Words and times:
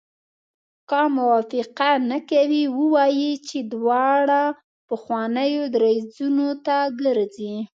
که 0.89 0.99
موافقه 1.17 1.91
نه 2.09 2.19
کوي 2.29 2.63
ووایي 2.79 3.31
چې 3.47 3.57
دواړه 3.73 4.41
پخوانیو 4.89 5.63
دریځونو 5.75 6.49
ته 6.65 6.77
ګرځي. 7.01 7.53